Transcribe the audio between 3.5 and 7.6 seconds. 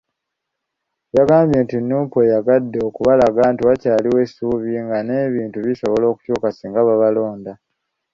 nti wakyaliwo essuubi nga n'ebintu bisobola okukyuka singa babalonda.